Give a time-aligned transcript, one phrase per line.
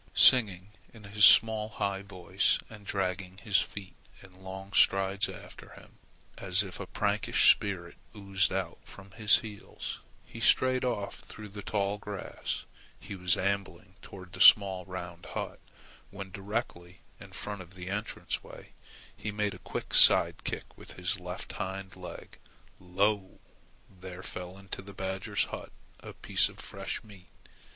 [0.15, 3.93] Singing in his small high voice and dragging his feet
[4.23, 5.99] in long strides after him,
[6.39, 11.61] as if a prankish spirit oozed out from his heels, he strayed off through the
[11.61, 12.63] tall grass.
[12.99, 15.59] He was ambling toward the small round hut.
[16.09, 18.69] When directly in front of the entrance way,
[19.15, 22.39] he made a quick side kick with his left hind leg.
[22.79, 23.39] Lo!
[23.87, 27.29] there fell into the badger's hut a piece of fresh meat.